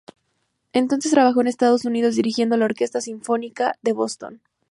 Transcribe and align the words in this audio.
Entonces 0.73 1.11
trabajó 1.11 1.41
en 1.41 1.47
Estados 1.47 1.85
Unidos 1.85 2.15
dirigiendo 2.15 2.57
la 2.57 2.65
Orquesta 2.65 3.01
Sinfónica 3.01 3.75
de 3.83 3.93
Boston. 3.93 4.41